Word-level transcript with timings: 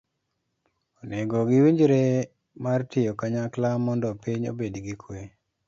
onego 1.01 1.37
giwinjre 1.49 2.01
mar 2.63 2.79
tiyo 2.91 3.11
kanyakla 3.19 3.69
mondo 3.85 4.09
piny 4.23 4.43
obed 4.51 4.75
gi 4.85 4.95
kwe. 5.01 5.19